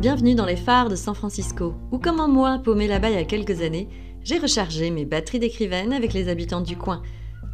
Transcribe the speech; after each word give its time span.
Bienvenue 0.00 0.36
dans 0.36 0.46
les 0.46 0.56
phares 0.56 0.88
de 0.88 0.94
San 0.94 1.14
Francisco, 1.14 1.74
où 1.90 1.98
comme 1.98 2.20
un 2.20 2.28
moi 2.28 2.60
paumé 2.62 2.86
là-bas 2.86 3.10
il 3.10 3.16
y 3.16 3.18
a 3.18 3.24
quelques 3.24 3.62
années, 3.62 3.88
j'ai 4.22 4.38
rechargé 4.38 4.90
mes 4.90 5.04
batteries 5.04 5.40
d'écrivaine 5.40 5.92
avec 5.92 6.12
les 6.12 6.28
habitants 6.28 6.60
du 6.60 6.76
coin, 6.76 7.02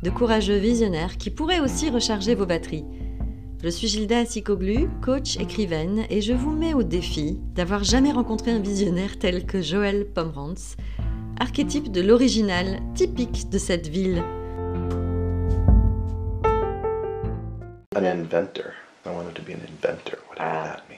de 0.03 0.11
courageux 0.11 0.57
visionnaires 0.59 1.17
qui 1.17 1.31
pourraient 1.31 1.61
aussi 1.61 1.89
recharger 1.89 2.35
vos 2.35 2.45
batteries. 2.45 2.85
Je 3.63 3.69
suis 3.71 3.89
Gilda 3.89 4.19
Asicoglu, 4.19 4.91
coach 5.03 5.39
écrivaine, 5.39 6.05
et 6.11 6.21
je 6.21 6.35
vous 6.35 6.51
mets 6.51 6.75
au 6.75 6.83
défi 6.83 7.39
d'avoir 7.55 7.83
jamais 7.83 8.13
rencontré 8.13 8.51
un 8.51 8.61
visionnaire 8.61 9.19
tel 9.19 9.47
que 9.47 9.63
Joël 9.63 10.05
Pomerantz, 10.05 10.77
archétype 11.41 11.91
de 11.91 12.03
l'original 12.03 12.81
typique 12.95 13.49
de 13.49 13.57
cette 13.57 13.89
ville. 13.89 14.23
An 17.97 18.05
inventor. 18.05 18.73
I 19.07 19.11
wanted 19.11 19.35
to 19.35 19.43
be 19.43 19.53
an 19.53 19.61
inventor, 19.67 20.19
whatever 20.29 20.41
Ah. 20.41 20.77
that 20.77 20.83
means. 20.91 20.94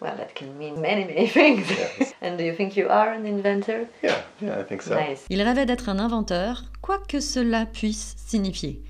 Well, 0.00 0.16
that 0.16 0.34
can 0.34 0.56
mean 0.58 0.80
many, 0.80 1.04
many 1.04 1.26
things. 1.32 1.68
Yes. 1.70 2.14
And 2.22 2.36
do 2.36 2.44
you 2.44 2.54
think 2.54 2.76
you 2.76 2.88
are 2.88 3.12
an 3.12 3.26
inventor? 3.26 3.86
Yeah, 4.02 4.16
yeah, 4.40 4.60
I 4.60 4.64
think 4.64 4.82
so. 4.82 4.94
Nice. 4.94 5.24
Il 5.28 5.42
rêvait 5.42 5.66
d'être 5.66 5.88
un 5.88 5.98
inventeur, 5.98 6.64
quoi 6.80 6.98
que 7.08 7.20
cela 7.20 7.66
puisse 7.66 8.14
signifier. 8.16 8.80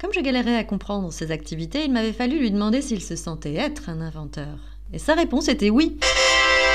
Comme 0.00 0.12
je 0.12 0.20
galérais 0.20 0.56
à 0.56 0.64
comprendre 0.64 1.12
ses 1.12 1.32
activités, 1.32 1.84
il 1.84 1.92
m'avait 1.92 2.12
fallu 2.12 2.38
lui 2.38 2.50
demander 2.50 2.82
s'il 2.82 3.02
se 3.02 3.16
sentait 3.16 3.54
être 3.54 3.88
un 3.88 4.00
inventeur. 4.00 4.58
Et 4.92 4.98
sa 4.98 5.14
réponse 5.14 5.48
était 5.48 5.70
oui. 5.70 5.98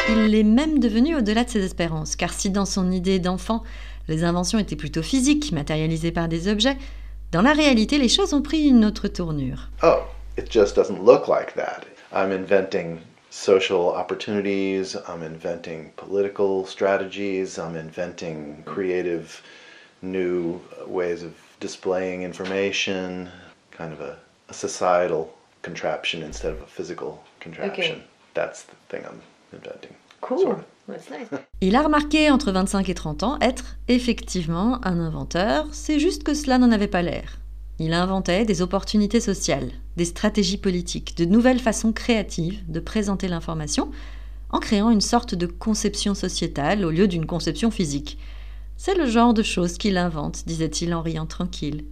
Il 0.09 0.25
l'est 0.25 0.43
même 0.43 0.79
devenu 0.79 1.15
au-delà 1.15 1.43
de 1.45 1.49
ses 1.49 1.63
espérances, 1.63 2.15
car 2.15 2.33
si 2.33 2.49
dans 2.49 2.65
son 2.65 2.91
idée 2.91 3.19
d'enfant, 3.19 3.63
les 4.07 4.23
inventions 4.25 4.59
étaient 4.59 4.75
plutôt 4.75 5.01
physiques, 5.01 5.51
matérialisées 5.53 6.11
par 6.11 6.27
des 6.27 6.49
objets, 6.49 6.77
dans 7.31 7.41
la 7.41 7.53
réalité, 7.53 7.97
les 7.97 8.09
choses 8.09 8.33
ont 8.33 8.41
pris 8.41 8.67
une 8.67 8.83
autre 8.85 9.07
tournure. 9.07 9.69
Oh, 9.81 9.99
it 10.37 10.51
just 10.51 10.75
doesn't 10.75 11.03
look 11.03 11.27
like 11.27 11.55
that. 11.55 11.85
I'm 12.11 12.31
inventing 12.31 12.97
social 13.33 13.89
opportunities, 13.89 14.95
I'm 15.07 15.23
inventing 15.23 15.91
political 15.97 16.67
strategies, 16.67 17.57
I'm 17.57 17.75
inventing 17.75 18.63
creative 18.65 19.41
new 20.03 20.61
ways 20.85 21.23
of 21.23 21.33
displaying 21.59 22.21
information, 22.21 23.29
kind 23.71 23.91
of 23.91 24.01
a, 24.01 24.17
a 24.49 24.53
societal 24.53 25.33
contraption 25.63 26.21
instead 26.21 26.51
of 26.51 26.61
a 26.61 26.67
physical 26.67 27.23
contraption. 27.39 28.03
That's 28.35 28.63
the 28.63 28.75
thing 28.89 29.03
I'm 29.09 29.21
inventing. 29.51 29.95
Sort 30.27 30.59
of. 30.59 30.65
That's 30.87 31.09
nice. 31.09 31.27
Il 31.61 31.75
a 31.75 31.81
remarqué 31.81 32.29
entre 32.29 32.51
25 32.51 32.89
et 32.89 32.93
30 32.93 33.23
ans 33.23 33.37
être 33.41 33.77
effectivement 33.87 34.79
un 34.83 34.99
inventeur, 34.99 35.65
c'est 35.71 35.99
juste 35.99 36.23
que 36.23 36.35
cela 36.35 36.59
n'en 36.59 36.71
avait 36.71 36.87
pas 36.87 37.01
l'air. 37.01 37.39
Il 37.79 37.93
inventait 37.93 38.45
des 38.45 38.61
opportunités 38.61 39.19
sociales, 39.19 39.71
des 39.97 40.05
stratégies 40.05 40.57
politiques, 40.57 41.17
de 41.17 41.25
nouvelles 41.25 41.59
façons 41.59 41.91
créatives 41.91 42.61
de 42.67 42.79
présenter 42.79 43.27
l'information, 43.27 43.91
en 44.51 44.59
créant 44.59 44.91
une 44.91 45.01
sorte 45.01 45.33
de 45.33 45.47
conception 45.47 46.13
sociétale 46.13 46.85
au 46.85 46.91
lieu 46.91 47.07
d'une 47.07 47.25
conception 47.25 47.71
physique. 47.71 48.19
C'est 48.77 48.95
le 48.95 49.07
genre 49.07 49.33
de 49.33 49.41
choses 49.41 49.77
qu'il 49.77 49.97
invente, 49.97 50.43
disait-il 50.45 50.93
en 50.93 51.01
riant 51.01 51.25
tranquille. 51.25 51.85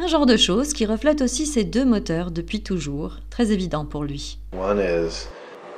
Un 0.00 0.08
genre 0.08 0.26
de 0.26 0.36
choses 0.36 0.72
qui 0.72 0.86
reflète 0.86 1.22
aussi 1.22 1.46
ces 1.46 1.64
deux 1.64 1.84
moteurs 1.84 2.30
depuis 2.30 2.62
toujours, 2.62 3.16
très 3.30 3.52
évident 3.52 3.84
pour 3.84 4.04
lui. 4.04 4.38
One 4.52 4.78
is 4.78 5.26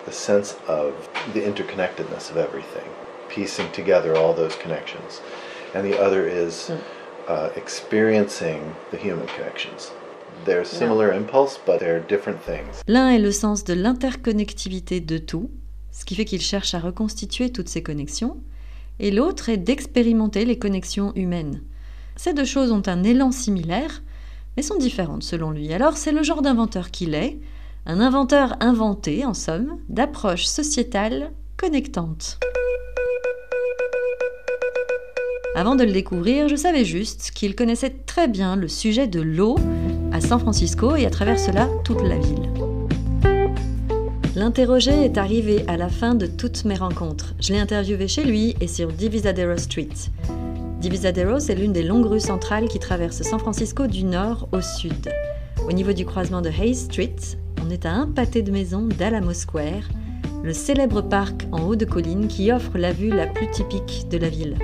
the 0.07 0.13
sense 0.13 0.57
of 0.69 0.93
the 1.35 1.47
interconnectedness 1.47 2.31
of 2.31 2.37
everything, 2.37 2.89
piecing 3.29 3.67
together 3.73 4.15
all 4.17 4.35
those 4.35 4.57
connections. 4.63 5.21
And 5.75 5.83
the 5.83 5.99
other 5.99 6.27
is 6.27 6.71
uh, 7.29 7.49
experiencing 7.57 8.61
the 8.93 8.97
human 8.97 9.27
connections. 9.37 9.93
They're 10.45 10.65
similar 10.65 11.13
impulse, 11.13 11.59
but 11.67 11.79
they're 11.81 12.01
different 12.01 12.41
things. 12.43 12.83
L'un 12.87 13.11
est 13.11 13.19
le 13.19 13.33
sens 13.33 13.65
de 13.65 13.75
l'interconnectivité 13.75 15.01
de 15.01 15.19
tout, 15.19 15.51
ce 15.93 16.05
qui 16.05 16.15
fait 16.15 16.25
qu'il 16.25 16.41
cherche 16.41 16.75
à 16.75 16.79
reconstituer 16.79 17.51
toutes 17.51 17.69
ces 17.69 17.83
connexions, 17.83 18.39
et 18.99 19.11
l'autre 19.11 19.49
est 19.49 19.59
d'expérimenter 19.59 20.45
les 20.45 20.59
connexions 20.59 21.13
humaines. 21.15 21.63
Ces 22.17 22.35
deux 22.35 22.45
choses 22.45 22.73
ont 22.73 22.83
un 22.87 23.03
élan 23.03 23.33
similaire, 23.33 24.03
mais 24.57 24.63
sont 24.63 24.77
différentes 24.77 25.23
selon 25.23 25.51
lui. 25.51 25.73
Alors 25.73 25.97
c'est 25.97 26.13
le 26.13 26.23
genre 26.23 26.43
d'inventeur 26.43 26.91
qu'il 26.91 27.15
est, 27.15 27.39
un 27.87 28.01
inventeur 28.01 28.57
inventé, 28.61 29.25
en 29.25 29.35
somme, 29.35 29.79
d'approches 29.89 30.47
sociétales 30.47 31.33
connectantes. 31.57 32.39
Avant 35.57 35.75
de 35.75 35.83
le 35.83 35.91
découvrir, 35.91 36.49
je 36.49 36.55
savais 36.55 36.85
juste 36.85 37.33
qu'il 37.35 37.57
connaissait 37.57 37.95
très 38.07 38.29
bien 38.29 38.55
le 38.55 38.69
sujet 38.69 39.09
de 39.09 39.21
l'eau 39.21 39.57
à 40.13 40.21
San 40.21 40.39
Francisco 40.39 40.95
et 40.95 41.07
à 41.07 41.11
travers 41.11 41.41
cela 41.41 41.69
toute 41.85 42.03
la 42.03 42.19
ville. 42.19 42.49
L'interroger 44.37 45.05
est 45.05 45.19
arrivé 45.19 45.65
à 45.67 45.77
la 45.77 45.89
fin 45.89 46.15
de 46.15 46.27
toutes 46.27 46.65
mes 46.65 46.77
rencontres. 46.77 47.35
Je 47.41 47.53
l'ai 47.53 47.59
interviewé 47.59 48.07
chez 48.07 48.25
lui 48.25 48.55
et 48.61 48.69
sur 48.69 48.93
Divisadero 48.93 49.57
Street. 49.57 49.89
Divisadero, 50.81 51.41
c'est 51.41 51.57
l'une 51.57 51.73
des 51.73 51.83
longues 51.83 52.07
rues 52.07 52.21
centrales 52.21 52.69
qui 52.69 52.79
traversent 52.79 53.23
San 53.23 53.41
Francisco 53.41 53.89
du 53.89 54.05
nord 54.05 54.49
au 54.53 54.61
sud. 54.61 55.11
Au 55.69 55.73
niveau 55.73 55.93
du 55.93 56.07
croisement 56.07 56.43
de 56.43 56.49
Hayes 56.49 56.77
Street, 56.77 57.17
on 57.67 57.71
est 57.71 57.87
à 57.87 57.93
un 57.93 58.07
pâté 58.07 58.43
de 58.43 58.53
maisons 58.53 58.87
d'Alamo 58.87 59.33
Square, 59.33 59.89
le 60.45 60.53
célèbre 60.53 61.03
parc 61.03 61.49
en 61.51 61.63
haut 61.63 61.77
de 61.77 61.85
colline 61.85 62.29
qui 62.29 62.53
offre 62.53 62.79
la 62.79 62.93
vue 62.93 63.11
la 63.11 63.27
plus 63.27 63.51
typique 63.51 64.07
de 64.11 64.17
la 64.17 64.29
ville. 64.29 64.57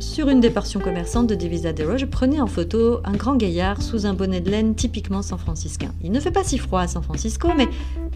Sur 0.00 0.30
une 0.30 0.40
des 0.40 0.48
portions 0.48 0.80
commerçantes 0.80 1.26
de 1.26 1.34
Divisadero, 1.34 1.98
je 1.98 2.06
prenais 2.06 2.40
en 2.40 2.46
photo 2.46 3.00
un 3.04 3.12
grand 3.12 3.36
gaillard 3.36 3.82
sous 3.82 4.06
un 4.06 4.14
bonnet 4.14 4.40
de 4.40 4.50
laine 4.50 4.74
typiquement 4.74 5.20
san-franciscain. 5.20 5.92
Il 6.02 6.10
ne 6.10 6.20
fait 6.20 6.30
pas 6.30 6.42
si 6.42 6.56
froid 6.56 6.80
à 6.80 6.88
San 6.88 7.02
Francisco, 7.02 7.48
mais 7.54 7.68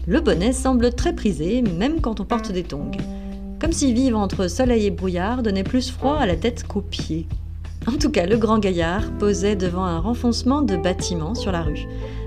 le 0.07 0.19
bonnet 0.19 0.51
semble 0.51 0.95
très 0.95 1.13
prisé, 1.13 1.61
même 1.61 2.01
quand 2.01 2.19
on 2.19 2.25
porte 2.25 2.51
des 2.51 2.63
tongs. 2.63 2.89
Comme 3.61 3.71
si 3.71 3.93
vivre 3.93 4.17
entre 4.17 4.47
soleil 4.47 4.87
et 4.87 4.91
brouillard 4.91 5.43
donnait 5.43 5.63
plus 5.63 5.91
froid 5.91 6.17
à 6.17 6.25
la 6.25 6.35
tête 6.35 6.63
qu'aux 6.67 6.81
pieds. 6.81 7.27
En 7.85 7.97
tout 7.97 8.09
cas, 8.09 8.25
le 8.25 8.37
grand 8.37 8.57
gaillard 8.57 9.11
posait 9.19 9.55
devant 9.55 9.85
un 9.85 9.99
renfoncement 9.99 10.63
de 10.63 10.77
bâtiments 10.77 11.35
sur 11.35 11.51
la 11.51 11.61
rue. 11.61 11.85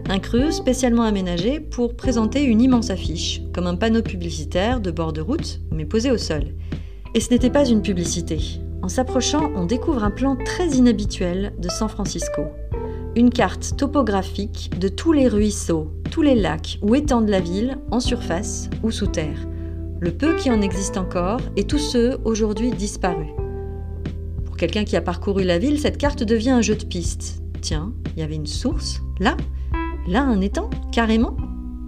Un 0.08 0.20
creux 0.20 0.52
spécialement 0.52 1.02
aménagé 1.02 1.58
pour 1.58 1.96
présenter 1.96 2.44
une 2.44 2.60
immense 2.60 2.90
affiche, 2.90 3.42
comme 3.52 3.66
un 3.66 3.74
panneau 3.74 4.02
publicitaire 4.02 4.80
de 4.80 4.92
bord 4.92 5.12
de 5.12 5.20
route, 5.20 5.60
mais 5.72 5.84
posé 5.84 6.12
au 6.12 6.16
sol. 6.16 6.44
Et 7.16 7.20
ce 7.20 7.30
n'était 7.30 7.50
pas 7.50 7.68
une 7.68 7.82
publicité. 7.82 8.60
En 8.82 8.88
s'approchant, 8.88 9.50
on 9.56 9.64
découvre 9.64 10.04
un 10.04 10.10
plan 10.10 10.36
très 10.36 10.68
inhabituel 10.68 11.52
de 11.58 11.68
San 11.68 11.88
Francisco. 11.88 12.42
Une 13.16 13.30
carte 13.30 13.76
topographique 13.76 14.70
de 14.78 14.88
tous 14.88 15.12
les 15.12 15.26
ruisseaux, 15.26 15.90
tous 16.10 16.22
les 16.22 16.36
lacs 16.36 16.78
ou 16.82 16.94
étangs 16.94 17.20
de 17.20 17.30
la 17.30 17.40
ville, 17.40 17.78
en 17.90 17.98
surface 17.98 18.70
ou 18.84 18.90
sous 18.90 19.08
terre. 19.08 19.46
Le 20.00 20.12
peu 20.12 20.36
qui 20.36 20.50
en 20.50 20.60
existe 20.60 20.96
encore 20.96 21.40
et 21.56 21.64
tous 21.64 21.78
ceux 21.78 22.18
aujourd'hui 22.24 22.70
disparus. 22.70 23.32
Pour 24.44 24.56
quelqu'un 24.56 24.84
qui 24.84 24.96
a 24.96 25.00
parcouru 25.00 25.42
la 25.42 25.58
ville, 25.58 25.80
cette 25.80 25.98
carte 25.98 26.22
devient 26.22 26.50
un 26.50 26.62
jeu 26.62 26.76
de 26.76 26.84
pistes. 26.84 27.42
Tiens, 27.60 27.92
il 28.14 28.20
y 28.20 28.22
avait 28.22 28.36
une 28.36 28.46
source, 28.46 29.00
là 29.18 29.36
Là, 30.06 30.22
un 30.22 30.40
étang, 30.40 30.70
carrément 30.92 31.36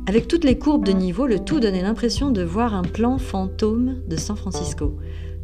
Avec 0.07 0.27
toutes 0.27 0.45
les 0.45 0.59
courbes 0.59 0.85
de 0.85 0.93
niveau, 0.93 1.27
le 1.27 1.39
tout 1.39 1.61
donnait 1.61 1.83
l'impression 1.83 2.31
de 2.31 2.43
voir 2.43 2.75
un 2.75 2.83
plan 2.83 3.17
fantôme 3.17 4.03
de 4.09 4.17
San 4.17 4.37
Francisco. 4.37 4.99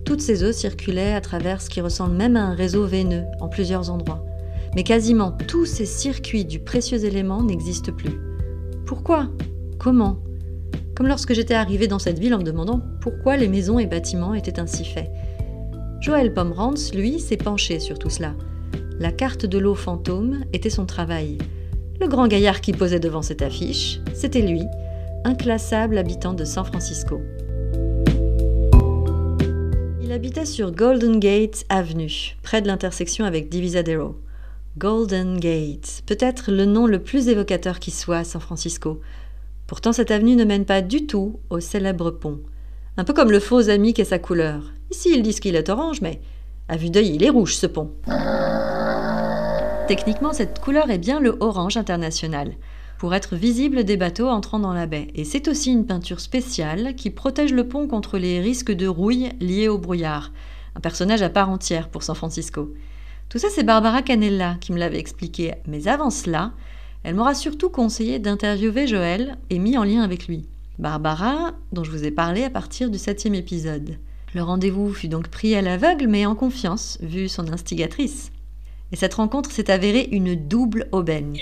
Toutes 0.06 0.20
ces 0.20 0.44
eaux 0.44 0.52
circulaient 0.52 1.14
à 1.14 1.20
travers 1.20 1.60
ce 1.60 1.68
qui 1.68 1.80
ressemble 1.80 2.14
même 2.14 2.36
à 2.36 2.44
un 2.44 2.54
réseau 2.54 2.86
veineux 2.86 3.24
en 3.40 3.48
plusieurs 3.48 3.90
endroits. 3.90 4.24
Mais 4.76 4.84
quasiment 4.84 5.32
tous 5.32 5.66
ces 5.66 5.84
circuits 5.84 6.44
du 6.44 6.60
précieux 6.60 7.04
élément 7.04 7.42
n'existent 7.42 7.92
plus. 7.92 8.20
Pourquoi? 8.86 9.26
Comment? 9.80 10.18
Comme 10.94 11.08
lorsque 11.08 11.34
j'étais 11.34 11.54
arrivée 11.54 11.88
dans 11.88 11.98
cette 11.98 12.20
ville 12.20 12.34
en 12.34 12.38
me 12.38 12.44
demandant 12.44 12.82
pourquoi 13.00 13.36
les 13.36 13.48
maisons 13.48 13.80
et 13.80 13.86
bâtiments 13.86 14.32
étaient 14.32 14.60
ainsi 14.60 14.84
faits. 14.84 15.10
Joël 16.00 16.32
Pomerantz, 16.32 16.94
lui, 16.94 17.18
s'est 17.18 17.36
penché 17.36 17.80
sur 17.80 17.98
tout 17.98 18.10
cela. 18.10 18.34
La 19.00 19.10
carte 19.10 19.44
de 19.44 19.58
l'eau 19.58 19.74
fantôme 19.74 20.44
était 20.52 20.70
son 20.70 20.86
travail. 20.86 21.36
Le 22.00 22.06
grand 22.06 22.28
gaillard 22.28 22.60
qui 22.60 22.72
posait 22.72 23.00
devant 23.00 23.22
cette 23.22 23.42
affiche, 23.42 24.00
c'était 24.14 24.42
lui, 24.42 24.62
inclassable 25.24 25.98
habitant 25.98 26.32
de 26.32 26.44
San 26.44 26.64
Francisco. 26.64 27.20
Il 30.16 30.20
habitait 30.20 30.46
sur 30.46 30.72
Golden 30.72 31.20
Gate 31.20 31.66
Avenue, 31.68 32.38
près 32.42 32.62
de 32.62 32.66
l'intersection 32.68 33.26
avec 33.26 33.50
Divisadero. 33.50 34.16
Golden 34.78 35.38
Gate, 35.38 36.02
peut-être 36.06 36.50
le 36.50 36.64
nom 36.64 36.86
le 36.86 37.02
plus 37.02 37.28
évocateur 37.28 37.78
qui 37.78 37.90
soit 37.90 38.16
à 38.16 38.24
San 38.24 38.40
Francisco. 38.40 39.02
Pourtant, 39.66 39.92
cette 39.92 40.10
avenue 40.10 40.34
ne 40.34 40.46
mène 40.46 40.64
pas 40.64 40.80
du 40.80 41.04
tout 41.06 41.38
au 41.50 41.60
célèbre 41.60 42.10
pont. 42.10 42.40
Un 42.96 43.04
peu 43.04 43.12
comme 43.12 43.30
le 43.30 43.40
faux 43.40 43.68
ami 43.68 43.92
qu'est 43.92 44.06
sa 44.06 44.18
couleur. 44.18 44.72
Ici, 44.90 45.10
ils 45.14 45.22
disent 45.22 45.38
qu'il 45.38 45.54
est 45.54 45.68
orange, 45.68 46.00
mais 46.00 46.22
à 46.68 46.78
vue 46.78 46.88
d'œil, 46.88 47.14
il 47.14 47.22
est 47.22 47.28
rouge 47.28 47.54
ce 47.54 47.66
pont. 47.66 47.90
Techniquement, 49.86 50.32
cette 50.32 50.60
couleur 50.60 50.90
est 50.90 50.96
bien 50.96 51.20
le 51.20 51.36
orange 51.40 51.76
international, 51.76 52.52
pour 52.98 53.14
être 53.14 53.36
visible 53.36 53.84
des 53.84 53.96
bateaux 53.96 54.28
entrant 54.28 54.58
dans 54.58 54.72
la 54.72 54.86
baie. 54.86 55.08
Et 55.14 55.24
c'est 55.24 55.48
aussi 55.48 55.70
une 55.70 55.86
peinture 55.86 56.20
spéciale 56.20 56.94
qui 56.94 57.10
protège 57.10 57.52
le 57.52 57.68
pont 57.68 57.86
contre 57.86 58.18
les 58.18 58.40
risques 58.40 58.72
de 58.72 58.86
rouille 58.86 59.30
liés 59.40 59.68
au 59.68 59.78
brouillard. 59.78 60.32
Un 60.74 60.80
personnage 60.80 61.22
à 61.22 61.28
part 61.28 61.50
entière 61.50 61.88
pour 61.88 62.02
San 62.02 62.14
Francisco. 62.14 62.74
Tout 63.28 63.38
ça, 63.38 63.48
c'est 63.50 63.64
Barbara 63.64 64.02
Canella 64.02 64.56
qui 64.60 64.72
me 64.72 64.78
l'avait 64.78 64.98
expliqué. 64.98 65.54
Mais 65.66 65.88
avant 65.88 66.10
cela, 66.10 66.52
elle 67.02 67.14
m'aura 67.14 67.34
surtout 67.34 67.70
conseillé 67.70 68.18
d'interviewer 68.18 68.86
Joël 68.86 69.36
et 69.50 69.58
mis 69.58 69.76
en 69.76 69.84
lien 69.84 70.02
avec 70.02 70.26
lui. 70.26 70.46
Barbara, 70.78 71.52
dont 71.72 71.84
je 71.84 71.90
vous 71.90 72.04
ai 72.04 72.10
parlé 72.10 72.44
à 72.44 72.50
partir 72.50 72.90
du 72.90 72.98
septième 72.98 73.34
épisode. 73.34 73.98
Le 74.34 74.42
rendez-vous 74.42 74.92
fut 74.92 75.08
donc 75.08 75.28
pris 75.28 75.54
à 75.54 75.62
l'aveugle, 75.62 76.08
mais 76.08 76.26
en 76.26 76.34
confiance, 76.34 76.98
vu 77.00 77.28
son 77.28 77.50
instigatrice. 77.52 78.32
Et 78.92 78.96
cette 78.96 79.14
rencontre 79.14 79.50
s'est 79.50 79.70
avérée 79.70 80.08
une 80.12 80.34
double 80.34 80.88
aubaine. 80.92 81.36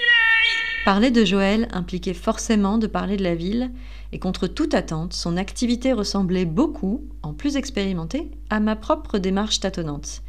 Parler 0.84 1.10
de 1.10 1.24
Joël 1.24 1.66
impliquait 1.72 2.12
forcément 2.12 2.76
de 2.76 2.86
parler 2.86 3.16
de 3.16 3.22
la 3.22 3.34
ville, 3.34 3.70
et 4.12 4.18
contre 4.18 4.46
toute 4.46 4.74
attente, 4.74 5.14
son 5.14 5.38
activité 5.38 5.94
ressemblait 5.94 6.44
beaucoup, 6.44 7.06
en 7.22 7.32
plus 7.32 7.56
expérimentée, 7.56 8.30
à 8.50 8.60
ma 8.60 8.76
propre 8.76 9.16
démarche 9.16 9.60
tâtonnante. 9.60 10.20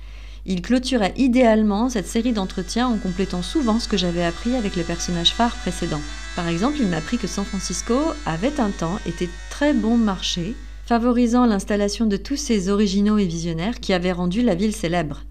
Il 0.46 0.62
clôturait 0.62 1.14
idéalement 1.18 1.90
cette 1.90 2.08
série 2.08 2.32
d'entretiens 2.32 2.88
en 2.88 2.98
complétant 2.98 3.42
souvent 3.42 3.80
ce 3.80 3.90
que 3.90 3.98
j'avais 3.98 4.24
appris 4.24 4.56
avec 4.56 4.78
les 4.78 4.86
personnages 4.86 5.34
phares 5.34 5.58
précédents. 5.58 6.00
Par 6.38 6.48
exemple, 6.48 6.78
il 6.80 6.88
m'a 6.88 6.98
appris 6.98 7.18
que 7.18 7.28
San 7.28 7.44
Francisco 7.44 7.94
avait 8.26 8.62
un 8.62 8.70
temps 8.70 9.00
été 9.06 9.28
très 9.50 9.74
bon 9.74 9.98
marché, 9.98 10.56
favorisant 10.86 11.46
l'installation 11.46 12.06
de 12.06 12.16
tous 12.16 12.38
ces 12.38 12.70
originaux 12.70 13.18
et 13.18 13.26
visionnaires 13.26 13.82
qui 13.82 13.92
avaient 13.92 14.14
rendu 14.14 14.42
la 14.42 14.56
ville 14.56 14.76
célèbre. 14.76 15.24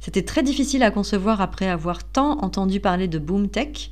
C'était 0.00 0.22
très 0.22 0.42
difficile 0.42 0.84
à 0.84 0.90
concevoir 0.90 1.42
après 1.42 1.68
avoir 1.68 2.02
tant 2.02 2.38
entendu 2.42 2.80
parler 2.80 3.08
de 3.08 3.18
boom 3.18 3.50
tech, 3.50 3.90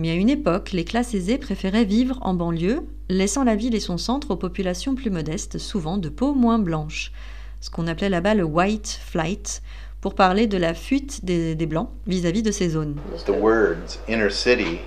mais 0.00 0.10
à 0.10 0.14
une 0.14 0.30
époque, 0.30 0.72
les 0.72 0.86
classes 0.86 1.12
aisées 1.12 1.36
préféraient 1.36 1.84
vivre 1.84 2.18
en 2.22 2.32
banlieue, 2.32 2.80
laissant 3.10 3.44
la 3.44 3.54
ville 3.54 3.74
et 3.74 3.80
son 3.80 3.98
centre 3.98 4.30
aux 4.30 4.36
populations 4.36 4.94
plus 4.94 5.10
modestes, 5.10 5.58
souvent 5.58 5.98
de 5.98 6.08
peau 6.08 6.32
moins 6.32 6.58
blanche, 6.58 7.12
ce 7.60 7.68
qu'on 7.68 7.86
appelait 7.86 8.08
là-bas 8.08 8.34
le 8.34 8.44
white 8.44 8.98
flight, 9.04 9.60
pour 10.00 10.14
parler 10.14 10.46
de 10.46 10.56
la 10.56 10.72
fuite 10.72 11.26
des, 11.26 11.54
Blancs 11.66 11.90
vis-à-vis 12.06 12.42
de 12.42 12.50
ces 12.50 12.70
zones. 12.70 12.96
The 13.26 13.28
words 13.28 13.98
inner 14.08 14.30
city 14.30 14.80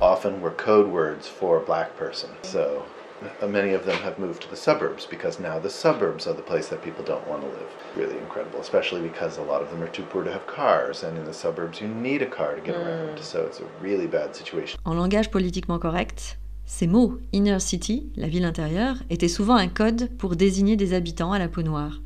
often 0.00 0.42
were 0.42 0.52
code 0.56 0.88
words 0.90 1.28
for 1.28 1.62
black 1.64 1.96
person. 1.96 2.30
So 2.42 2.82
many 3.48 3.72
of 3.74 3.84
them 3.84 3.96
have 4.02 4.18
moved 4.18 4.42
to 4.42 4.48
the 4.48 4.56
suburbs 4.56 5.06
because 5.06 5.40
now 5.40 5.58
the 5.58 5.70
suburbs 5.70 6.26
are 6.26 6.34
the 6.34 6.42
place 6.42 6.68
that 6.68 6.82
people 6.82 7.04
don't 7.04 7.26
want 7.26 7.42
to 7.42 7.48
live. 7.48 7.70
Really 7.96 8.18
incredible, 8.18 8.60
especially 8.60 9.00
because 9.00 9.38
a 9.38 9.42
lot 9.42 9.62
of 9.62 9.70
them 9.70 9.82
are 9.82 9.90
too 9.90 10.04
poor 10.04 10.24
to 10.24 10.30
have 10.30 10.46
cars, 10.46 11.02
and 11.02 11.16
in 11.16 11.24
the 11.24 11.32
suburbs 11.32 11.80
you 11.80 11.88
need 11.88 12.22
a 12.22 12.26
car 12.26 12.54
to 12.54 12.60
get 12.60 12.76
around. 12.76 13.18
So 13.20 13.46
it's 13.46 13.60
a 13.60 13.82
really 13.82 14.06
bad 14.06 14.34
situation. 14.34 14.78
En 14.84 14.94
langage 14.94 15.30
politiquement 15.30 15.78
correct, 15.78 16.38
ces 16.66 16.86
mots, 16.86 17.18
inner 17.32 17.60
city, 17.60 18.10
la 18.16 18.28
ville 18.28 18.44
intérieure, 18.44 18.96
étaient 19.08 19.28
souvent 19.28 19.56
un 19.56 19.68
code 19.68 20.10
pour 20.18 20.36
désigner 20.36 20.76
des 20.76 20.94
habitants 20.94 21.32
à 21.32 21.38
la 21.38 21.48
peau 21.48 21.62
noire. 21.62 22.00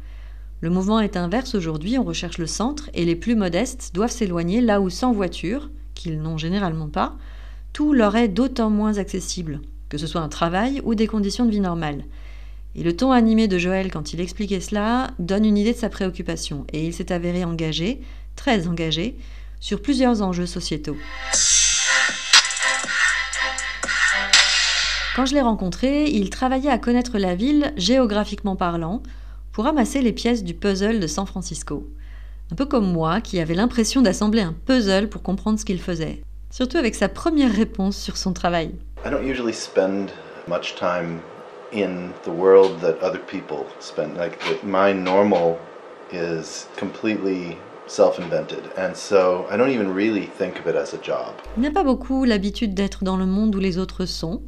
Le 0.61 0.69
mouvement 0.69 1.01
est 1.01 1.17
inverse 1.17 1.55
aujourd'hui, 1.55 1.97
on 1.99 2.05
recherche 2.05 2.37
le 2.37 2.47
centre 2.47 2.91
et 2.93 3.07
les 3.07 3.17
plus 3.17 3.35
modestes 3.35 3.95
doivent 3.95 4.11
s'éloigner 4.11 4.61
là 4.61 4.81
où 4.81 4.91
sans 4.91 5.13
voiture, 5.13 5.71
qu'ils 5.95 6.21
n'ont 6.21 6.37
généralement 6.37 6.89
pas, 6.89 7.17
tout 7.73 7.95
leur 7.95 8.17
est 8.17 8.29
d'autant 8.29 8.69
moins 8.69 8.99
accessible, 8.99 9.61
que 9.91 9.99
ce 9.99 10.07
soit 10.07 10.23
un 10.23 10.31
travail 10.31 10.81
ou 10.85 10.95
des 10.95 11.07
conditions 11.07 11.45
de 11.45 11.51
vie 11.51 11.61
normales. 11.61 12.05
Et 12.75 12.83
le 12.83 12.97
ton 12.97 13.11
animé 13.11 13.49
de 13.49 13.59
Joël 13.59 13.91
quand 13.93 14.15
il 14.15 14.21
expliquait 14.21 14.61
cela 14.61 15.11
donne 15.19 15.45
une 15.45 15.59
idée 15.59 15.75
de 15.75 15.79
sa 15.79 15.91
préoccupation, 15.91 16.65
et 16.73 16.87
il 16.87 16.95
s'est 16.95 17.13
avéré 17.13 17.45
engagé, 17.45 18.01
très 18.37 18.69
engagé, 18.69 19.19
sur 19.59 19.83
plusieurs 19.83 20.23
enjeux 20.23 20.47
sociétaux. 20.47 20.97
Quand 25.17 25.27
je 25.27 25.35
l'ai 25.35 25.43
rencontré, 25.43 26.09
il 26.09 26.31
travaillait 26.31 26.71
à 26.71 26.79
connaître 26.79 27.19
la 27.19 27.35
ville 27.35 27.75
géographiquement 27.77 28.57
parlant, 28.57 29.03
pour 29.53 29.65
ramasser 29.65 30.01
les 30.01 30.13
pièces 30.13 30.45
du 30.45 30.55
puzzle 30.55 31.01
de 31.01 31.07
San 31.09 31.27
Francisco. 31.27 31.91
Un 32.53 32.55
peu 32.55 32.67
comme 32.67 32.91
moi, 32.91 33.21
qui 33.21 33.41
avait 33.41 33.55
l'impression 33.55 34.01
d'assembler 34.01 34.43
un 34.43 34.53
puzzle 34.53 35.09
pour 35.09 35.23
comprendre 35.23 35.59
ce 35.59 35.65
qu'il 35.65 35.81
faisait. 35.81 36.23
Surtout 36.51 36.79
avec 36.79 36.95
sa 36.95 37.09
première 37.09 37.55
réponse 37.55 37.97
sur 37.97 38.17
son 38.17 38.33
travail. 38.33 38.75
I 39.03 39.09
don't 39.09 39.27
usually 39.27 39.55
spend 39.55 40.13
much 40.47 40.75
time 40.75 41.23
in 41.73 42.13
the 42.25 42.31
world 42.31 42.81
that 42.81 42.99
other 43.03 43.19
people 43.19 43.65
spend. 43.79 44.19
Like 44.19 44.39
my 44.63 44.93
normal 44.93 45.59
is 46.13 46.67
completely 46.77 47.57
self-invented, 47.87 48.63
and 48.77 48.95
so 48.95 49.47
I 49.51 49.57
don't 49.57 49.71
even 49.71 49.95
really 49.95 50.27
think 50.27 50.61
of 50.61 50.67
it 50.67 50.77
as 50.77 50.93
a 50.93 50.99
job. 51.03 51.33
Il 51.57 51.63
n'a 51.63 51.71
pas 51.71 51.83
beaucoup 51.83 52.27
l'habitude 52.27 52.75
d'être 52.75 53.03
dans 53.03 53.17
le 53.17 53.25
monde 53.25 53.57
où 53.57 53.59
les 53.59 53.79
autres 53.79 54.05
sont. 54.05 54.43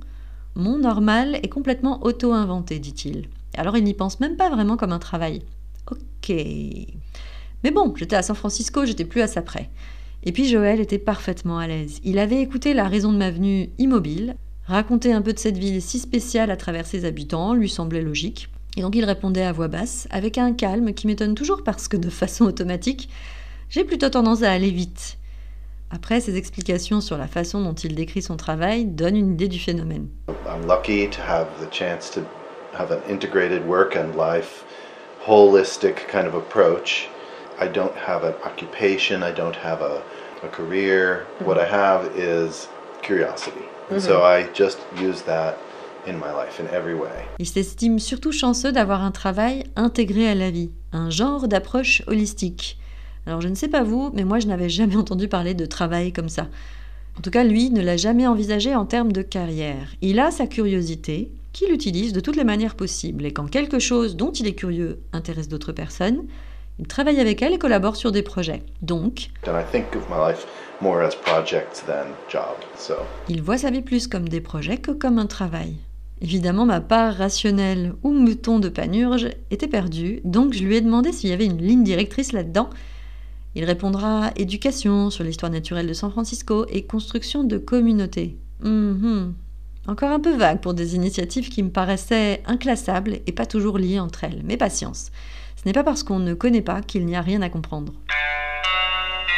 Mon 0.54 0.76
normal 0.76 1.36
est 1.36 1.48
complètement 1.48 2.04
auto-inventé, 2.04 2.78
dit-il. 2.78 3.30
Alors 3.56 3.78
il 3.78 3.84
n'y 3.84 3.94
pense 3.94 4.20
même 4.20 4.36
pas 4.36 4.50
vraiment 4.50 4.76
comme 4.76 4.92
un 4.92 4.98
travail. 4.98 5.42
Ok. 5.90 6.28
Mais 6.28 7.70
bon, 7.70 7.94
j'étais 7.96 8.16
à 8.16 8.22
San 8.22 8.36
Francisco, 8.36 8.84
j'étais 8.84 9.06
plus 9.06 9.22
à 9.22 9.28
ça 9.28 9.40
près. 9.40 9.70
Et 10.24 10.32
puis 10.32 10.48
Joël 10.48 10.80
était 10.80 10.98
parfaitement 10.98 11.58
à 11.58 11.66
l'aise. 11.66 11.98
Il 12.04 12.18
avait 12.18 12.40
écouté 12.40 12.74
la 12.74 12.88
raison 12.88 13.12
de 13.12 13.18
ma 13.18 13.30
venue 13.30 13.70
immobile, 13.78 14.36
raconter 14.66 15.12
un 15.12 15.22
peu 15.22 15.32
de 15.32 15.38
cette 15.38 15.58
ville 15.58 15.82
si 15.82 15.98
spéciale 15.98 16.50
à 16.50 16.56
travers 16.56 16.86
ses 16.86 17.04
habitants 17.04 17.54
lui 17.54 17.68
semblait 17.68 18.02
logique. 18.02 18.48
Et 18.76 18.82
donc 18.82 18.94
il 18.94 19.04
répondait 19.04 19.42
à 19.42 19.52
voix 19.52 19.68
basse, 19.68 20.06
avec 20.10 20.38
un 20.38 20.52
calme 20.52 20.94
qui 20.94 21.06
m'étonne 21.06 21.34
toujours 21.34 21.62
parce 21.64 21.88
que 21.88 21.96
de 21.96 22.08
façon 22.08 22.44
automatique, 22.44 23.08
j'ai 23.68 23.84
plutôt 23.84 24.08
tendance 24.08 24.42
à 24.42 24.52
aller 24.52 24.70
vite. 24.70 25.18
Après, 25.90 26.20
ses 26.20 26.38
explications 26.38 27.02
sur 27.02 27.18
la 27.18 27.26
façon 27.26 27.62
dont 27.62 27.74
il 27.74 27.94
décrit 27.94 28.22
son 28.22 28.38
travail 28.38 28.86
donnent 28.86 29.16
une 29.16 29.32
idée 29.32 29.48
du 29.48 29.58
phénomène. 29.58 30.08
I'm 30.46 30.66
lucky 30.66 31.08
to 31.10 31.20
have 31.20 31.48
the 31.60 31.70
chance 31.70 32.10
to 32.12 32.20
have 32.72 32.90
an 32.90 33.00
integrated 33.10 33.66
work 33.66 33.94
and 33.94 34.16
life, 34.16 34.64
holistic 35.26 36.06
kind 36.10 36.26
of 36.26 36.34
approach. 36.34 37.10
I 37.62 37.68
don't 37.68 37.94
have 37.94 38.24
an 38.24 38.34
occupation, 38.44 39.22
I 39.22 39.32
don't 39.32 39.54
have 39.62 39.82
a, 39.82 40.02
a 40.42 40.48
career. 40.48 41.26
What 41.44 41.58
I 41.58 41.66
have 41.70 42.10
is 42.16 42.68
curiosity. 43.02 43.64
And 43.88 44.00
so 44.00 44.24
I 44.24 44.48
just 44.52 44.78
use 45.00 45.22
that 45.26 45.54
in 46.04 46.14
my 46.14 46.32
life 46.32 46.58
in 46.58 46.66
every 46.74 46.94
way. 46.94 47.24
Il 47.38 47.46
s'estime 47.46 48.00
surtout 48.00 48.32
chanceux 48.32 48.72
d'avoir 48.72 49.04
un 49.04 49.12
travail 49.12 49.62
intégré 49.76 50.28
à 50.28 50.34
la 50.34 50.50
vie, 50.50 50.70
un 50.92 51.10
genre 51.10 51.46
d'approche 51.46 52.02
holistique. 52.08 52.78
Alors 53.26 53.40
je 53.40 53.46
ne 53.46 53.54
sais 53.54 53.68
pas 53.68 53.84
vous, 53.84 54.10
mais 54.12 54.24
moi 54.24 54.40
je 54.40 54.48
n'avais 54.48 54.68
jamais 54.68 54.96
entendu 54.96 55.28
parler 55.28 55.54
de 55.54 55.66
travail 55.66 56.12
comme 56.12 56.28
ça. 56.28 56.48
En 57.16 57.20
tout 57.20 57.30
cas, 57.30 57.44
lui 57.44 57.70
ne 57.70 57.82
l'a 57.82 57.96
jamais 57.96 58.26
envisagé 58.26 58.74
en 58.74 58.86
termes 58.86 59.12
de 59.12 59.22
carrière. 59.22 59.94
Il 60.00 60.18
a 60.18 60.32
sa 60.32 60.48
curiosité, 60.48 61.30
qu'il 61.52 61.70
utilise 61.70 62.12
de 62.12 62.20
toutes 62.20 62.36
les 62.36 62.44
manières 62.44 62.74
possibles, 62.74 63.26
et 63.26 63.32
quand 63.32 63.48
quelque 63.48 63.78
chose 63.78 64.16
dont 64.16 64.32
il 64.32 64.48
est 64.48 64.54
curieux 64.54 64.98
intéresse 65.12 65.48
d'autres 65.48 65.72
personnes, 65.72 66.24
il 66.78 66.86
travaille 66.86 67.20
avec 67.20 67.42
elles 67.42 67.52
et 67.52 67.58
collabore 67.58 67.96
sur 67.96 68.12
des 68.12 68.22
projets. 68.22 68.62
Donc, 68.80 69.30
And 69.46 69.58
I 69.58 69.64
think 69.70 69.94
of 69.94 70.08
my 70.08 70.30
life 70.30 70.46
more 70.80 71.02
as 71.02 71.14
projects 71.14 71.84
than 71.86 72.06
job. 72.30 72.56
So 72.76 72.94
il 73.28 73.42
voit 73.42 73.58
sa 73.58 73.70
vie 73.70 73.82
plus 73.82 74.08
comme 74.08 74.28
des 74.28 74.40
projets 74.40 74.78
que 74.78 74.90
comme 74.90 75.18
un 75.18 75.26
travail. 75.26 75.76
Évidemment, 76.20 76.66
ma 76.66 76.80
part 76.80 77.14
rationnelle 77.16 77.94
ou 78.04 78.12
mouton 78.12 78.60
de 78.60 78.68
panurge 78.68 79.28
était 79.50 79.66
perdue, 79.66 80.20
donc 80.24 80.52
je 80.52 80.62
lui 80.62 80.76
ai 80.76 80.80
demandé 80.80 81.12
s'il 81.12 81.30
y 81.30 81.32
avait 81.32 81.46
une 81.46 81.60
ligne 81.60 81.82
directrice 81.82 82.32
là-dedans. 82.32 82.70
Il 83.54 83.64
répondra 83.64 84.30
éducation 84.36 85.10
sur 85.10 85.24
l'histoire 85.24 85.50
naturelle 85.50 85.88
de 85.88 85.92
San 85.92 86.10
Francisco 86.10 86.64
et 86.68 86.86
construction 86.86 87.42
de 87.44 87.58
communautés. 87.58 88.38
Mhm. 88.62 89.34
Encore 89.88 90.12
un 90.12 90.20
peu 90.20 90.36
vague 90.36 90.60
pour 90.60 90.74
des 90.74 90.94
initiatives 90.94 91.48
qui 91.48 91.62
me 91.62 91.70
paraissaient 91.70 92.40
inclassables 92.46 93.18
et 93.26 93.32
pas 93.32 93.46
toujours 93.46 93.78
liées 93.78 93.98
entre 93.98 94.22
elles, 94.22 94.42
mais 94.44 94.56
patience. 94.56 95.10
Ce 95.62 95.68
n'est 95.68 95.72
pas 95.72 95.84
parce 95.84 96.02
qu'on 96.02 96.18
ne 96.18 96.34
connaît 96.34 96.60
pas 96.60 96.82
qu'il 96.82 97.06
n'y 97.06 97.14
a 97.14 97.20
rien 97.20 97.40
à 97.40 97.48
comprendre. 97.48 97.92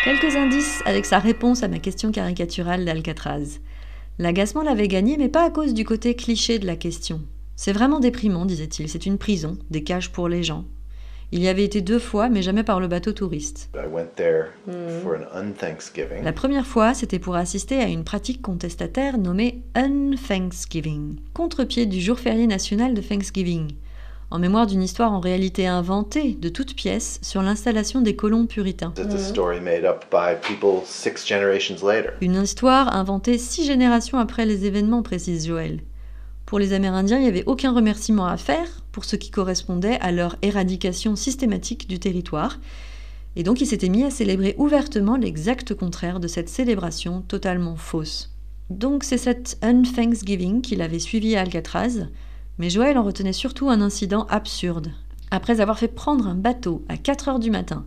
Quelques 0.04 0.36
indices 0.36 0.82
avec 0.86 1.04
sa 1.04 1.18
réponse 1.18 1.62
à 1.62 1.68
ma 1.68 1.80
question 1.80 2.12
caricaturale 2.12 2.86
d'Alcatraz. 2.86 3.60
L'agacement 4.18 4.62
l'avait 4.62 4.88
gagné, 4.88 5.18
mais 5.18 5.28
pas 5.28 5.44
à 5.44 5.50
cause 5.50 5.74
du 5.74 5.84
côté 5.84 6.16
cliché 6.16 6.58
de 6.58 6.66
la 6.66 6.76
question. 6.76 7.20
C'est 7.56 7.74
vraiment 7.74 8.00
déprimant, 8.00 8.46
disait-il, 8.46 8.88
c'est 8.88 9.04
une 9.04 9.18
prison, 9.18 9.58
des 9.68 9.84
cages 9.84 10.12
pour 10.12 10.30
les 10.30 10.42
gens. 10.42 10.64
Il 11.30 11.42
y 11.42 11.48
avait 11.48 11.64
été 11.64 11.82
deux 11.82 11.98
fois, 11.98 12.30
mais 12.30 12.40
jamais 12.40 12.64
par 12.64 12.80
le 12.80 12.88
bateau 12.88 13.12
touriste. 13.12 13.68
I 13.74 13.86
went 13.86 14.14
there 14.16 14.46
for 15.02 15.16
an 15.16 15.26
unthanksgiving. 15.38 16.22
La 16.22 16.32
première 16.32 16.66
fois, 16.66 16.94
c'était 16.94 17.18
pour 17.18 17.34
assister 17.34 17.80
à 17.80 17.88
une 17.88 18.04
pratique 18.04 18.40
contestataire 18.40 19.18
nommée 19.18 19.62
Unthanksgiving, 19.74 21.16
contre-pied 21.34 21.84
du 21.84 22.00
jour 22.00 22.18
férié 22.18 22.46
national 22.46 22.94
de 22.94 23.02
Thanksgiving, 23.02 23.72
en 24.30 24.38
mémoire 24.38 24.66
d'une 24.66 24.82
histoire 24.82 25.12
en 25.12 25.20
réalité 25.20 25.66
inventée 25.66 26.34
de 26.34 26.48
toutes 26.48 26.74
pièces 26.74 27.18
sur 27.22 27.42
l'installation 27.42 28.00
des 28.00 28.16
colons 28.16 28.46
puritains. 28.46 28.92
It's 28.98 29.14
a 29.14 29.18
story 29.18 29.60
made 29.60 29.84
up 29.84 30.04
by 30.10 30.34
people 30.40 30.82
six 30.84 31.26
generations 31.26 31.86
later. 31.86 32.10
Une 32.20 32.42
histoire 32.42 32.96
inventée 32.96 33.38
six 33.38 33.64
générations 33.64 34.18
après 34.18 34.46
les 34.46 34.66
événements, 34.66 35.02
précise 35.02 35.46
Joël. 35.46 35.80
Pour 36.46 36.58
les 36.58 36.72
Amérindiens, 36.72 37.18
il 37.18 37.22
n'y 37.22 37.28
avait 37.28 37.44
aucun 37.46 37.72
remerciement 37.72 38.26
à 38.26 38.36
faire 38.36 38.82
pour 38.92 39.04
ce 39.04 39.16
qui 39.16 39.30
correspondait 39.30 39.98
à 40.00 40.12
leur 40.12 40.36
éradication 40.42 41.16
systématique 41.16 41.88
du 41.88 41.98
territoire. 41.98 42.58
Et 43.36 43.42
donc 43.42 43.60
il 43.60 43.66
s'était 43.66 43.88
mis 43.88 44.04
à 44.04 44.10
célébrer 44.10 44.54
ouvertement 44.58 45.16
l'exact 45.16 45.74
contraire 45.74 46.20
de 46.20 46.28
cette 46.28 46.48
célébration 46.48 47.22
totalement 47.22 47.76
fausse. 47.76 48.30
Donc 48.70 49.04
c'est 49.04 49.18
cette 49.18 49.58
Unthanksgiving 49.62 50.60
qu'il 50.60 50.82
avait 50.82 50.98
suivi 50.98 51.36
à 51.36 51.40
Alcatraz, 51.40 52.08
mais 52.58 52.70
Joël 52.70 52.98
en 52.98 53.02
retenait 53.02 53.32
surtout 53.32 53.70
un 53.70 53.80
incident 53.80 54.26
absurde. 54.30 54.92
Après 55.30 55.60
avoir 55.60 55.78
fait 55.78 55.88
prendre 55.88 56.26
un 56.26 56.34
bateau 56.34 56.84
à 56.88 56.96
4 56.96 57.28
heures 57.28 57.38
du 57.38 57.50
matin 57.50 57.84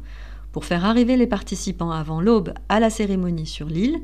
pour 0.51 0.65
faire 0.65 0.85
arriver 0.85 1.17
les 1.17 1.27
participants 1.27 1.91
avant 1.91 2.19
l'aube 2.19 2.53
à 2.67 2.79
la 2.79 2.89
cérémonie 2.89 3.45
sur 3.45 3.67
l'île, 3.67 4.01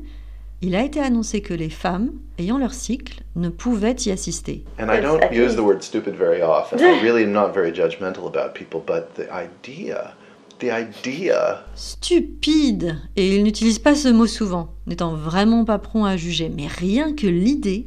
il 0.62 0.74
a 0.74 0.82
été 0.82 1.00
annoncé 1.00 1.42
que 1.42 1.52
les 1.52 1.68
femmes 1.68 2.12
ayant 2.38 2.56
leur 2.56 2.72
cycle 2.72 3.22
ne 3.36 3.50
pouvaient 3.50 3.96
y 4.06 4.10
assister. 4.10 4.64
And 4.78 4.86
I 4.90 5.00
don't 5.02 5.20
use 5.30 5.56
the 5.56 5.60
word 5.60 5.82
stupid 5.82 6.14
very 6.14 6.40
often. 6.40 6.78
I 6.78 7.00
really 7.02 7.24
am 7.24 7.32
not 7.32 7.52
very 7.52 7.70
judgmental 7.70 8.26
about 8.26 8.54
people, 8.54 8.80
but 8.80 9.14
the 9.14 9.28
idea, 9.30 10.14
the 10.60 10.70
idea. 10.70 11.64
Stupide 11.74 12.96
Et 13.16 13.36
il 13.36 13.42
n'utilise 13.42 13.78
pas 13.78 13.94
ce 13.94 14.08
mot 14.08 14.26
souvent, 14.26 14.70
n'étant 14.86 15.14
vraiment 15.14 15.66
pas 15.66 15.78
prompt 15.78 16.06
à 16.06 16.16
juger. 16.16 16.48
Mais 16.48 16.66
rien 16.66 17.12
que 17.14 17.26
l'idée, 17.26 17.86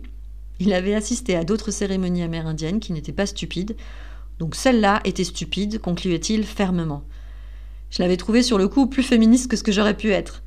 il 0.60 0.74
avait 0.74 0.96
assisté 0.96 1.36
à 1.36 1.44
d'autres 1.44 1.72
cérémonies 1.72 2.24
amérindiennes 2.24 2.80
qui 2.80 2.94
n'étaient 2.94 3.12
pas 3.12 3.26
stupides, 3.26 3.76
donc 4.40 4.56
celle-là 4.56 5.02
était 5.04 5.24
stupide, 5.24 5.80
concluait-il 5.80 6.44
fermement. 6.44 7.04
Je 7.90 8.02
l'avais 8.02 8.18
trouvé 8.18 8.44
sur 8.44 8.58
le 8.58 8.68
coup 8.68 8.88
plus 8.88 9.04
féministe 9.04 9.50
que 9.50 9.58
ce 9.58 9.64
que 9.64 9.72
j'aurais 9.72 9.98
pu 9.98 10.12
être. 10.12 10.44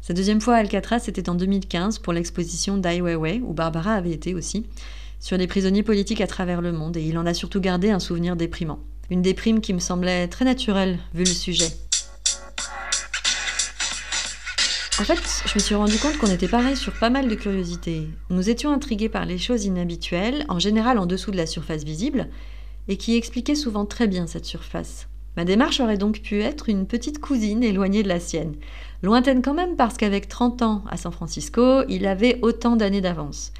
Sa 0.00 0.12
deuxième 0.12 0.40
fois 0.40 0.56
à 0.56 0.58
Alcatraz, 0.58 1.00
c'était 1.00 1.28
en 1.28 1.34
2015 1.34 1.98
pour 1.98 2.12
l'exposition 2.12 2.76
Dai 2.76 3.00
Weiwei, 3.00 3.40
où 3.42 3.54
Barbara 3.54 3.94
avait 3.94 4.10
été 4.10 4.34
aussi, 4.34 4.66
sur 5.20 5.38
les 5.38 5.46
prisonniers 5.46 5.82
politiques 5.82 6.20
à 6.20 6.26
travers 6.26 6.60
le 6.60 6.72
monde, 6.72 6.96
et 6.96 7.02
il 7.02 7.16
en 7.16 7.24
a 7.24 7.32
surtout 7.32 7.60
gardé 7.60 7.90
un 7.90 8.00
souvenir 8.00 8.36
déprimant. 8.36 8.80
Une 9.10 9.22
déprime 9.22 9.60
qui 9.60 9.72
me 9.72 9.78
semblait 9.78 10.28
très 10.28 10.44
naturelle, 10.44 10.98
vu 11.14 11.24
le 11.24 11.30
sujet. 11.30 11.68
En 15.00 15.02
fait, 15.02 15.42
je 15.44 15.54
me 15.56 15.58
suis 15.58 15.74
rendu 15.74 15.98
compte 15.98 16.18
qu'on 16.18 16.30
était 16.30 16.46
pareil 16.46 16.76
sur 16.76 16.92
pas 16.92 17.10
mal 17.10 17.26
de 17.26 17.34
curiosités. 17.34 18.08
Nous 18.30 18.48
étions 18.48 18.72
intrigués 18.72 19.08
par 19.08 19.26
les 19.26 19.38
choses 19.38 19.64
inhabituelles, 19.64 20.44
en 20.48 20.60
général 20.60 20.98
en 20.98 21.06
dessous 21.06 21.32
de 21.32 21.36
la 21.36 21.46
surface 21.46 21.82
visible, 21.82 22.28
et 22.86 22.96
qui 22.96 23.16
expliquaient 23.16 23.56
souvent 23.56 23.86
très 23.86 24.06
bien 24.06 24.28
cette 24.28 24.44
surface. 24.44 25.08
Ma 25.36 25.44
démarche 25.44 25.80
aurait 25.80 25.98
donc 25.98 26.22
pu 26.22 26.42
être 26.42 26.68
une 26.68 26.86
petite 26.86 27.20
cousine 27.20 27.64
éloignée 27.64 28.04
de 28.04 28.08
la 28.08 28.20
sienne. 28.20 28.54
Lointaine 29.02 29.42
quand 29.42 29.52
même 29.52 29.74
parce 29.74 29.96
qu'avec 29.96 30.28
30 30.28 30.62
ans 30.62 30.84
à 30.88 30.96
San 30.96 31.10
Francisco, 31.10 31.82
il 31.88 32.06
avait 32.06 32.38
autant 32.42 32.76
d'années 32.76 33.00
d'avance. 33.00 33.52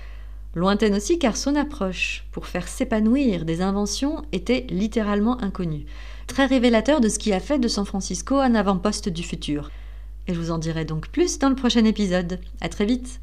Lointaine 0.55 0.95
aussi 0.95 1.19
car 1.19 1.37
son 1.37 1.57
approche 1.57 2.27
pour 2.31 2.47
faire 2.47 2.69
s'épanouir 2.69 3.45
des 3.45 3.61
inventions 3.61 4.23
était 4.31 4.69
littéralement 4.71 5.43
inconnue. 5.43 5.85
Très 6.29 6.47
révélateur 6.47 7.01
de 7.01 7.09
ce 7.09 7.19
qui 7.19 7.33
a 7.33 7.41
fait 7.41 7.59
de 7.59 7.67
San 7.67 7.85
Francisco 7.85 8.37
un 8.37 8.55
avant-poste 8.55 9.09
du 9.09 9.25
futur. 9.25 9.73
Et 10.27 10.35
je 10.35 10.41
vous 10.41 10.51
en 10.51 10.59
dirai 10.59 10.85
donc 10.85 11.09
plus 11.09 11.39
dans 11.39 11.49
le 11.49 11.55
prochain 11.55 11.85
épisode. 11.85 12.41
À 12.61 12.69
très 12.69 12.87
vite! 12.87 13.21